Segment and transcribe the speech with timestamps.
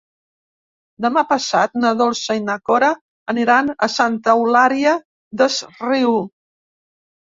[1.05, 2.89] Demà passat na Dolça i na Cora
[3.35, 4.95] aniran a Santa Eulària
[5.43, 6.17] des Riu.